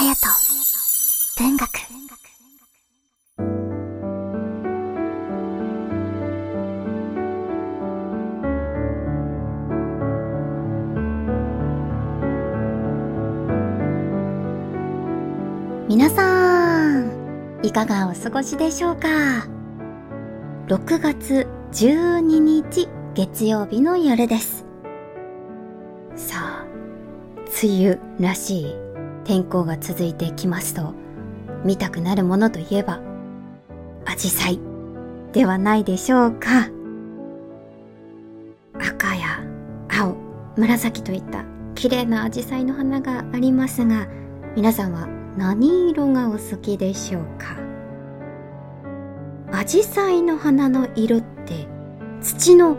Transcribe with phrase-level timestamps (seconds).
[0.00, 0.16] 隼人
[1.36, 1.68] 文学。
[15.86, 17.10] 皆さん
[17.62, 19.06] いかがお過ごしでしょうか
[20.68, 24.64] ？6月12日月曜日の夜です。
[26.16, 26.64] さあ
[27.62, 28.89] 梅雨らしい
[29.30, 30.92] 天候が続いてきますと
[31.64, 33.00] 見たくなるものといえば
[34.04, 34.58] アジサイ
[35.32, 36.68] ではないでしょうか。
[38.74, 39.40] 赤や
[39.88, 40.16] 青
[40.56, 41.44] 紫といった
[41.76, 44.08] 綺麗なアジサイの花がありますが
[44.56, 45.06] 皆さんは
[45.36, 47.56] 何色がお好きでしょうか。
[49.56, 51.68] アジサイの花の色って
[52.20, 52.76] 土の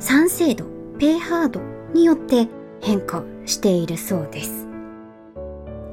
[0.00, 0.64] 酸性度
[0.98, 1.60] pH 度
[1.94, 2.48] によって
[2.80, 4.69] 変化しているそうです。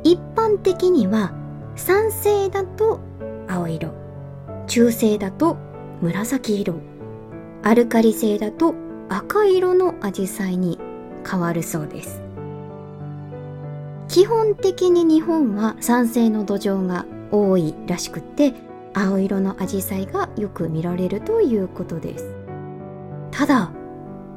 [0.10, 1.34] 一般的には
[1.76, 3.02] 酸性だと
[3.50, 3.92] 青色
[4.66, 5.58] 中性だと
[6.02, 6.76] 紫色
[7.62, 8.74] アルカリ性だと
[9.10, 10.80] 赤色のアジサイに
[11.30, 12.22] 変わるそうです。
[14.08, 18.54] 基本的に日本は酸性の土壌が多いらしくて
[18.94, 22.34] 青色のアジサイがよく見られるということです。
[23.32, 23.72] ただ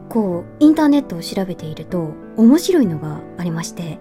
[0.09, 4.01] こうインターネットを調べていると面白いのがありまして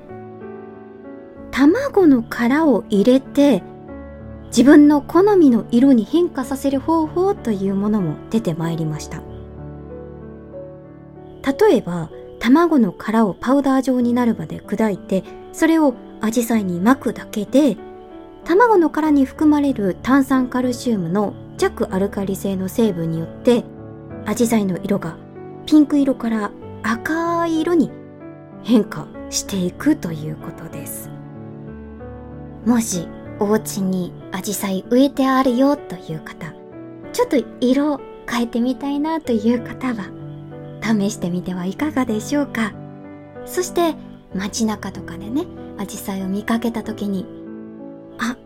[1.60, 3.64] 卵の殻を入れて
[4.46, 9.22] 自分の好みの色に変化させる方法というものも出てまいりました。
[11.44, 17.76] 例えば卵の殻をパウダー状になるまで砕いてそれをアジサイに巻くだけで
[18.46, 23.66] 卵の殻に含まれる炭酸カルシウムの弱アルカリ性の成分によって
[24.26, 25.18] アジサイの色が
[25.66, 26.52] ピンク色から
[26.84, 27.92] 赤い色に
[28.64, 31.19] 変化していくということです。
[32.66, 33.08] もし
[33.40, 36.54] お家にアジサイ植えてあるよという方
[37.14, 40.12] ちょっと色変えてみたいなという方は
[40.82, 42.74] 試してみてはいかがでしょうか。
[43.46, 43.96] そして
[44.34, 45.46] 街中とかでね
[45.78, 47.26] アジサイを見かけた時に
[48.20, 48.38] あ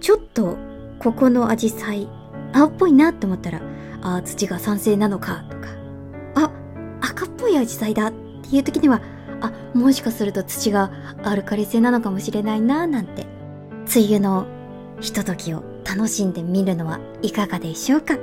[0.00, 0.56] ちょっと
[0.98, 2.08] ここのアジサイ
[2.52, 3.60] 青っぽいなと思ったら
[4.02, 5.68] あ土が酸性なのかとか
[6.34, 6.50] あ
[7.00, 9.00] 赤っぽいアジサイだっていう時には
[9.40, 10.90] あもしかすると土が
[11.22, 13.26] アルカリ性なのかもしれないななんて
[13.94, 14.46] 梅雨の
[15.00, 18.18] ひとときを楽しんでみるのはいかがでしょうか？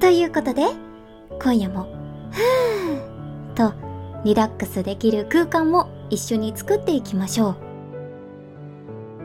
[0.00, 0.66] ということで
[1.42, 1.86] 今夜も
[2.30, 3.72] ふーと
[4.24, 7.56] リラックスできる空間を一緒に作っていきましょう。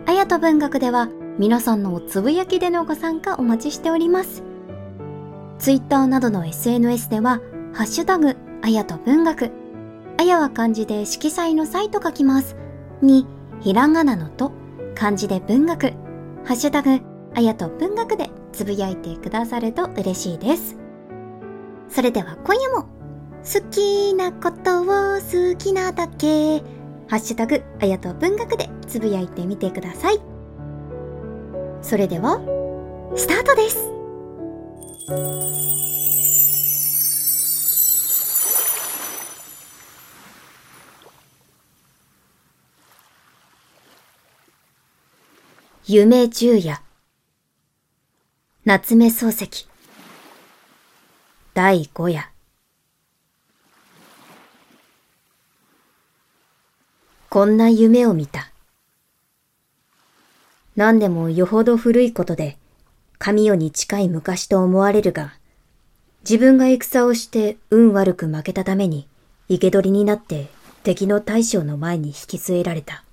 [0.05, 4.43] あやと文学では皆さんのつぶやきでのご参加お待ちしております。
[5.59, 7.41] ツイッターなどの SNS では、
[7.73, 9.51] ハッシュタグ、あやと文学。
[10.19, 12.55] あやは漢字で色彩の際と書きます。
[13.01, 13.27] に、
[13.59, 14.51] ひらがなのと、
[14.97, 15.91] 漢字で文学。
[16.43, 16.99] ハッシュタグ、
[17.35, 20.75] あやと文学でつぶやいてくださると嬉しいです。
[21.87, 22.87] それでは今夜も
[23.43, 26.63] 好きなことを好きなだけ。
[27.07, 30.19] ハッシュタグ、あやと文学でつぶやいてみてください。
[31.83, 32.39] それでは、
[33.15, 33.91] スタートです
[45.89, 46.81] 夢十夜
[48.65, 49.69] 夏目漱石
[51.53, 52.29] 第五夜
[57.29, 58.51] こんな夢を見た。
[60.75, 62.57] 何でもよほど古いことで、
[63.17, 65.35] 神代に近い昔と思われるが、
[66.29, 69.07] 自分が戦をして運悪く負けたために、
[69.47, 70.49] 生け捕りになって
[70.83, 73.05] 敵の大将の前に引き据えられた。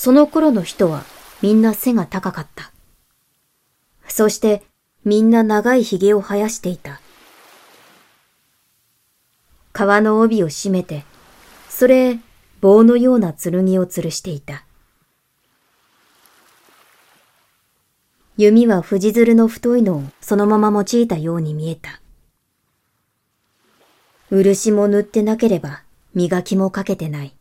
[0.00, 1.02] その頃の人は
[1.42, 2.70] みんな背が高かった。
[4.06, 4.62] そして
[5.04, 7.00] みんな長い髭を生やしていた。
[9.72, 11.04] 川の帯を締めて
[11.68, 12.20] それ、
[12.60, 14.64] 棒のような剣を吊るしていた。
[18.36, 22.00] 弓は藤鶴の太いのをそのまま用いたように見えた。
[24.30, 25.82] 漆も塗ってなければ
[26.14, 27.37] 磨きもかけてない。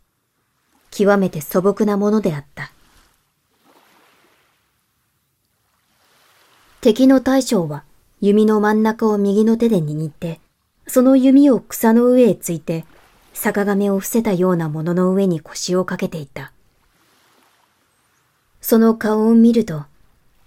[0.98, 2.72] 極めて素朴なものであった。
[6.82, 7.84] 敵の大将は
[8.20, 10.40] 弓の真ん中を右の手で握って、
[10.88, 12.84] その弓を草の上へついて
[13.34, 16.52] 坂亀を伏せたようなものの上に腰をかけていた。
[18.60, 19.84] その顔を見ると、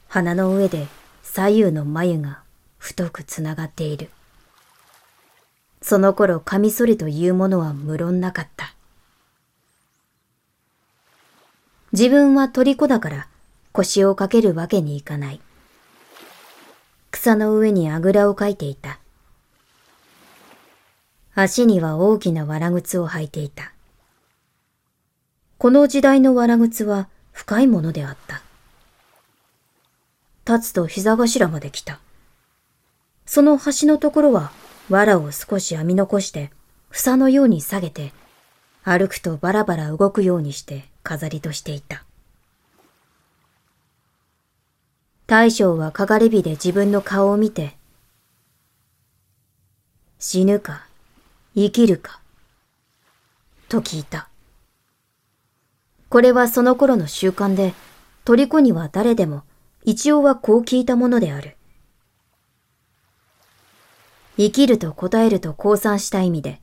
[0.08, 0.88] 鼻の上で
[1.23, 2.41] 左右の眉が
[2.79, 4.11] 太くつながっている。
[5.81, 8.75] その頃カミソリというものは無論なかった。
[11.92, 13.26] 自分は虜だから
[13.72, 15.40] 腰をかけるわけにいかない。
[17.10, 19.00] 草の上にあぐらをかいていた。
[21.34, 23.72] 足には大きな藁靴を履いていた。
[25.58, 28.43] この時代の藁靴は深いものであった。
[30.46, 32.00] 立つと膝頭まで来た。
[33.26, 34.52] その端のところは
[34.88, 36.50] 藁を少し編み残して、
[36.90, 38.12] 房のように下げて、
[38.82, 42.05] 歩くとバラバラ動くようにして飾りとしていた。
[45.26, 47.76] 大将はかがり火で自分の顔を見て、
[50.19, 50.87] 死ぬか、
[51.55, 52.20] 生きるか、
[53.69, 54.29] と聞いた。
[56.08, 57.75] これはその頃の習慣で、
[58.25, 59.44] 虜には誰でも
[59.85, 61.56] 一応はこう聞いたものである。
[64.37, 66.61] 生きると答えると降参した意味で、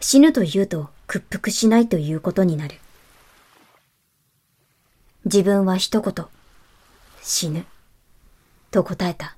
[0.00, 2.76] 死ぬと言うと屈服しないということになる。
[5.26, 6.26] 自分は一言、
[7.20, 7.66] 死ぬ、
[8.70, 9.36] と答えた。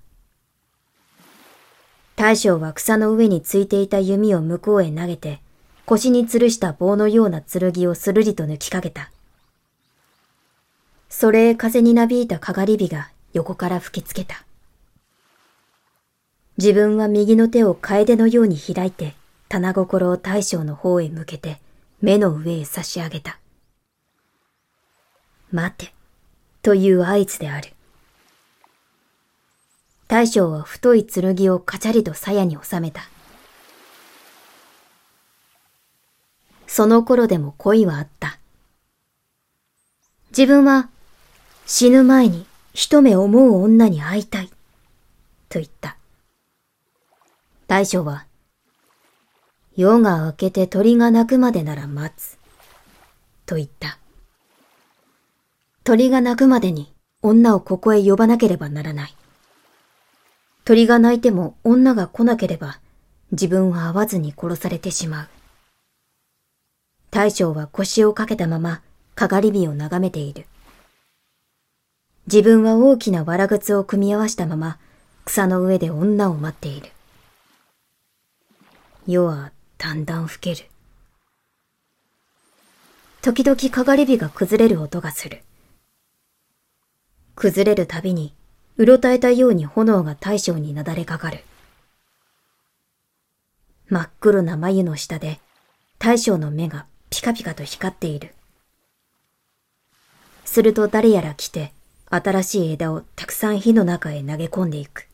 [2.14, 5.40] 大将は草の上についていた弓を向こうへ投げて、
[5.86, 9.10] 腰に吊るした棒のような剣をするりと抜きかけた。
[11.08, 14.44] それへ風になびいたかがり火が横から吹きつけた。
[16.58, 19.14] 自分は右の手を楓のように開いて、
[19.48, 21.60] 棚心を大将の方へ向けて、
[22.02, 23.38] 目の上へ差し上げた。
[25.52, 25.92] 待て、
[26.62, 27.72] という合図である。
[30.08, 33.02] 大将は太い剣をカチャリと鞘に収めた。
[36.66, 38.38] その頃でも恋はあった。
[40.30, 40.88] 自分は
[41.66, 44.48] 死ぬ前に一目思う女に会いたい、
[45.48, 45.96] と言った。
[47.66, 48.26] 大将は、
[49.76, 52.38] 夜が明けて鳥が鳴くまでなら待つ、
[53.44, 53.98] と言った。
[55.88, 56.92] 鳥が鳴くまでに
[57.22, 59.14] 女をここへ呼ばなければならない。
[60.66, 62.78] 鳥が鳴いても女が来なければ
[63.32, 65.28] 自分は会わずに殺されてしまう。
[67.10, 68.82] 大将は腰をかけたまま
[69.14, 70.44] かがり火を眺めている。
[72.26, 74.76] 自分は大きなわら靴を組み合わしたまま、
[75.24, 76.90] 草の上で女を待っている。
[79.06, 80.66] 夜はだんだん更ける。
[83.22, 85.40] 時々かがり火が崩れる音がする。
[87.38, 88.34] 崩れるたびに、
[88.78, 91.44] うろたえたように炎が大将になだれかかる。
[93.88, 95.38] 真っ黒な眉の下で、
[96.00, 98.34] 大将の目がピカピカと光っている。
[100.44, 101.72] すると誰やら来て、
[102.10, 105.06] 新しい枝をたくさん火の中へ投げ込んでいく。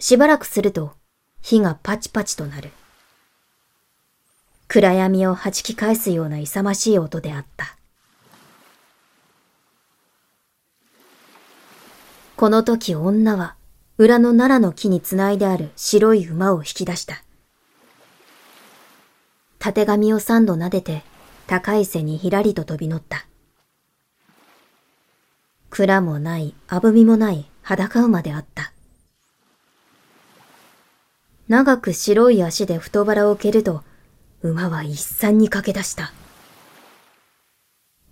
[0.00, 0.94] しばらくすると
[1.40, 2.72] 火がパチパチとなる。
[4.66, 7.76] 暗闇を弾き返すような勇ましい音であった。
[12.44, 13.56] この時女は
[13.96, 17.24] 裏の奈良の木につないである白い馬を引き出した。
[19.58, 21.04] 縦紙を三度撫でて
[21.46, 23.24] 高い背にひらりと飛び乗った。
[25.70, 28.74] 蔵もない、あぶみもない裸馬であった。
[31.48, 33.82] 長く白い足で太腹を蹴ると、
[34.42, 36.12] 馬は一産に駆け出した。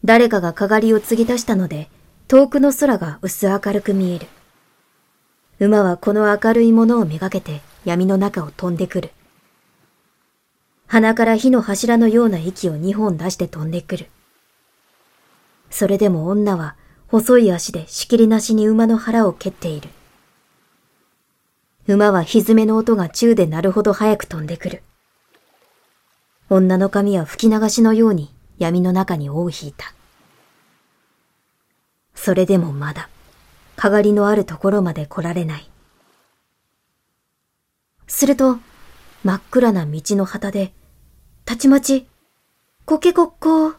[0.07, 1.90] 誰かがかがりを継ぎ出したので、
[2.33, 4.27] 遠くの空が薄明るく見える。
[5.61, 9.11] 馬はこの明るいものをめがけて闇の中を飛んでくる。
[10.87, 14.07] 鼻から火の柱のような息を二本出して飛んでくる。
[15.69, 16.75] それでも女は
[17.09, 19.91] 細い足で仕切りなしに馬の腹を蹴っている。
[21.87, 24.83] 馬は蹄の音が宙で鳴るほど早く飛んでくる。
[26.49, 29.93] 女の髪は吹き流しのように闇の中に尾を引いた。
[32.25, 33.09] それでもまだ、
[33.75, 35.69] かがりのあるところまで来られない。
[38.07, 38.59] すると、
[39.25, 40.73] 真っ暗な道の旗で、
[41.45, 42.07] たちまち、
[42.85, 43.75] コケコッコー、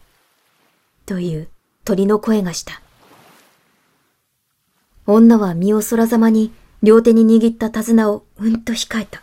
[1.05, 1.47] という
[1.85, 2.81] 鳥の声がした。
[5.07, 9.21] 女は身を空ざまに両手に握った手綱をうんと控えた。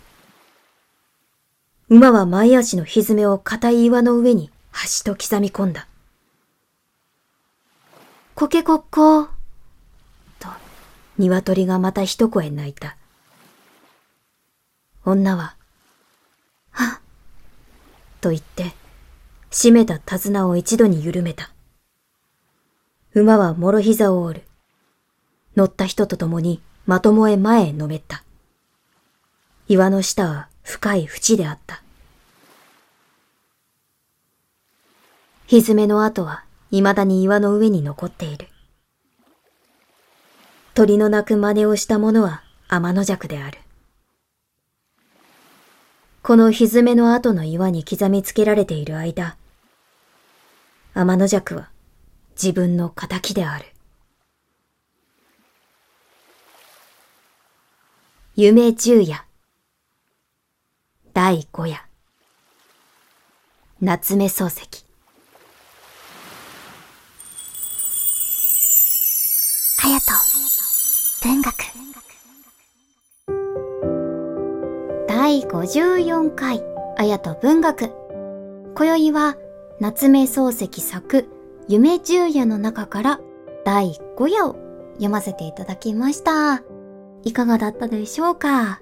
[1.90, 5.89] 馬は前足の蹄を硬い岩の上に端と刻み込んだ。
[8.40, 9.26] コケコッコー
[10.38, 10.48] と、
[11.18, 12.96] 鶏がまた一声泣いた。
[15.04, 15.56] 女は、
[16.70, 17.00] はっ、
[18.22, 18.72] と言って、
[19.50, 21.50] 締めた手綱を一度に緩めた。
[23.12, 24.46] 馬は諸膝を折る。
[25.54, 28.24] 乗った人と共にまともへ前へのめった。
[29.68, 31.82] 岩の下は深い淵であった。
[35.46, 38.48] 蹄の跡は未だに岩の上に残っている。
[40.74, 43.58] 鳥の鳴く真似をした者は天の弱である。
[46.22, 49.36] この歪めの後の岩に刻みつけられている間、
[50.94, 51.70] 天の弱は
[52.32, 53.64] 自分の仇である。
[58.36, 59.24] 夢十夜
[61.12, 61.84] 第五夜
[63.80, 64.89] 夏目漱石
[69.90, 70.14] 隼人。
[71.24, 71.52] 文学。
[75.08, 76.62] 第54回
[76.96, 77.90] 綾と文学。
[78.76, 79.36] 今宵は
[79.80, 81.28] 夏目漱石作
[81.66, 83.20] 夢十夜の中から
[83.64, 84.54] 第5夜を
[84.92, 86.62] 読ませていただきました。
[87.24, 88.78] いかがだったでしょうか？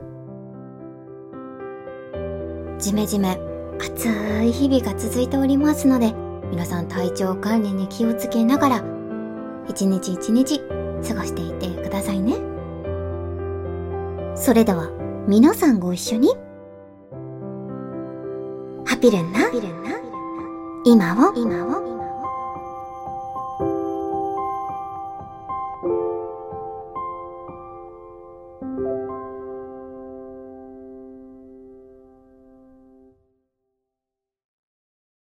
[2.79, 3.41] じめじめ
[3.81, 4.09] 暑
[4.45, 6.13] い日々が続いておりますので、
[6.51, 8.85] 皆さん体調管理に気をつけながら、
[9.71, 10.61] 一日一日
[11.07, 12.35] 過ごしていてくださいね。
[14.35, 14.91] それでは、
[15.27, 16.29] 皆さんご一緒に。
[18.85, 19.41] ハピレンな、
[20.85, 21.98] 今を、今を